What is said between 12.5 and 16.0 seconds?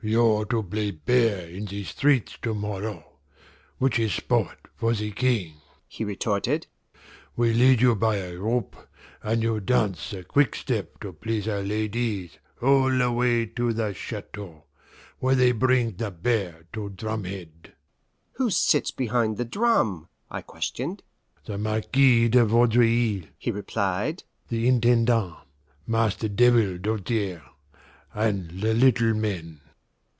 all the way to the Chateau, where they bring